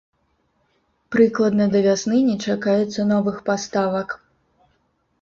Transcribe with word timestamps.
Прыкладна 1.17 1.69
да 1.77 1.83
вясны 1.89 2.23
не 2.31 2.37
чакаецца 2.49 3.09
новых 3.15 3.37
паставак. 3.51 4.21